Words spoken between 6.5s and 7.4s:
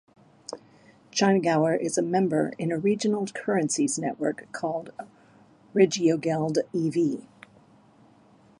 e.V.